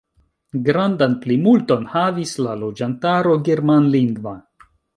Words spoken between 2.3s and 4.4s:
la loĝantaro germanlingva.